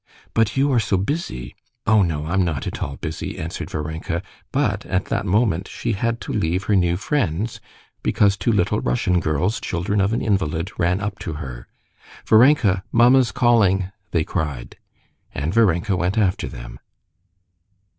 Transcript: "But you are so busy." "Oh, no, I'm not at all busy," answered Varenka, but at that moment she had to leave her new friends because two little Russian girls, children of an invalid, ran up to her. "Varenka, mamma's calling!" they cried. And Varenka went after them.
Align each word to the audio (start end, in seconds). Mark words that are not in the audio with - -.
"But 0.33 0.57
you 0.57 0.71
are 0.73 0.79
so 0.79 0.97
busy." 0.97 1.53
"Oh, 1.85 2.01
no, 2.01 2.25
I'm 2.25 2.43
not 2.43 2.65
at 2.65 2.81
all 2.81 2.95
busy," 2.95 3.37
answered 3.37 3.69
Varenka, 3.69 4.23
but 4.51 4.83
at 4.87 5.05
that 5.13 5.27
moment 5.27 5.67
she 5.67 5.91
had 5.91 6.19
to 6.21 6.33
leave 6.33 6.63
her 6.63 6.75
new 6.75 6.97
friends 6.97 7.61
because 8.01 8.35
two 8.35 8.51
little 8.51 8.79
Russian 8.81 9.19
girls, 9.19 9.59
children 9.61 10.01
of 10.01 10.11
an 10.11 10.23
invalid, 10.23 10.71
ran 10.79 11.01
up 11.01 11.19
to 11.19 11.33
her. 11.33 11.67
"Varenka, 12.25 12.81
mamma's 12.91 13.31
calling!" 13.31 13.91
they 14.09 14.23
cried. 14.23 14.75
And 15.35 15.53
Varenka 15.53 15.95
went 15.95 16.17
after 16.17 16.47
them. 16.47 16.79